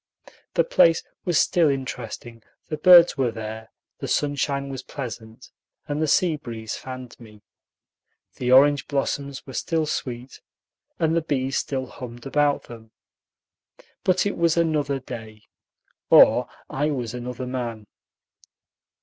[0.55, 3.69] The place was still interesting, the birds were there,
[3.99, 5.51] the sunshine was pleasant,
[5.87, 7.43] and the sea breeze fanned me.
[8.37, 10.41] The orange blossoms were still sweet,
[10.97, 12.89] and the bees still hummed about them;
[14.03, 15.43] but it was another day,
[16.09, 17.85] or I was another man.